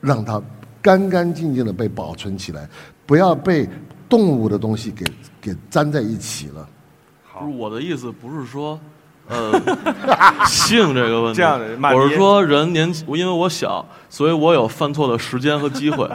[0.00, 0.40] 让它
[0.80, 2.68] 干干净净的被保存起来。
[3.04, 3.68] 不要被
[4.08, 5.04] 动物的东西给
[5.40, 6.68] 给粘在一起了。
[7.36, 8.78] 不是我的意思，不是说，
[9.28, 9.52] 呃，
[10.46, 11.36] 性这个问题。
[11.36, 16.08] 这样的，我是说人年轻，因为我小，所以我有犯错的时间和机会。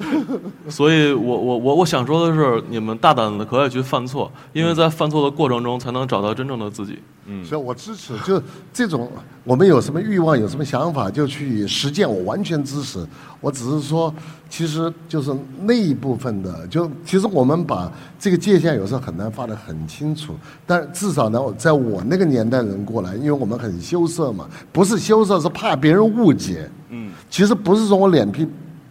[0.66, 6.98] 所以我我我我想说的是，你们大胆的可以去犯错，因为在犯错的过程中，才能找到真正的自己。
[7.26, 8.42] 嗯，所以我支持，就
[8.72, 9.12] 这种
[9.44, 13.06] 我们有什么欲望，有什么想法，就去实践，我完全支持。
[13.42, 14.12] 我只是说，
[14.50, 20.34] 其实就是那一部分的，就其实我们把这个界限有时候很难画得很清楚，
[20.66, 26.68] 但至少呢，在我那个年代人过来，因为我们很羞涩嘛，不是羞涩，是怕别人误解。
[26.90, 28.46] 嗯，其实不是说我脸皮。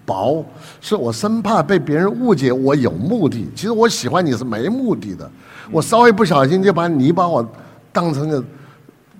[0.05, 0.43] 薄，
[0.81, 3.47] 是我生怕被别人误解我有目的。
[3.53, 5.29] 其实我喜欢你是没目的的，
[5.69, 7.47] 我稍微不小心就把你把我
[7.91, 8.43] 当成个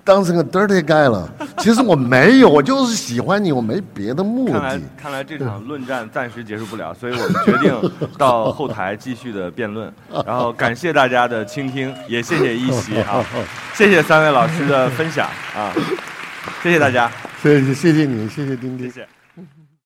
[0.04, 1.30] 当成个 dirty guy 了。
[1.58, 4.52] 其实我没有，我就是喜欢你，我没别的目的。
[4.52, 9.92] 看来看来这场论战暂时结束不了，所以我们决定到后台继续的辩论。
[10.26, 13.24] 然后感谢大家的倾听，也谢谢一席啊，
[13.74, 15.72] 谢谢三位老师的分享啊，
[16.62, 17.10] 谢谢大家，
[17.42, 18.90] 谢谢谢谢你，谢谢丁丁。
[18.90, 19.19] 谢谢。